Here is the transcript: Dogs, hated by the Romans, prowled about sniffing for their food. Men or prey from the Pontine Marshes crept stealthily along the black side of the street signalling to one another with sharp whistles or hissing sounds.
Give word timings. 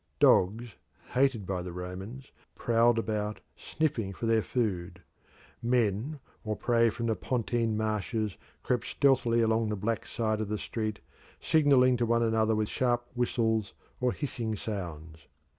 Dogs, 0.19 0.71
hated 1.09 1.45
by 1.45 1.61
the 1.61 1.71
Romans, 1.71 2.31
prowled 2.55 2.97
about 2.97 3.39
sniffing 3.55 4.13
for 4.13 4.25
their 4.25 4.41
food. 4.41 5.03
Men 5.61 6.19
or 6.43 6.55
prey 6.55 6.89
from 6.89 7.05
the 7.05 7.15
Pontine 7.15 7.77
Marshes 7.77 8.35
crept 8.63 8.87
stealthily 8.87 9.41
along 9.41 9.69
the 9.69 9.75
black 9.75 10.07
side 10.07 10.41
of 10.41 10.49
the 10.49 10.57
street 10.57 11.01
signalling 11.39 11.97
to 11.97 12.07
one 12.07 12.23
another 12.23 12.55
with 12.55 12.67
sharp 12.67 13.05
whistles 13.13 13.73
or 13.99 14.11
hissing 14.11 14.55
sounds. 14.55 15.27